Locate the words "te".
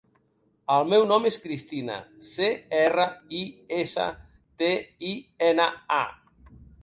4.63-4.71